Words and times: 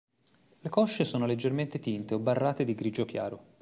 Le 0.61 0.67
cosce 0.67 1.05
sono 1.05 1.27
leggermente 1.27 1.77
tinte 1.79 2.15
o 2.15 2.19
barrate 2.19 2.63
di 2.65 2.73
grigio 2.73 3.05
chiaro. 3.05 3.45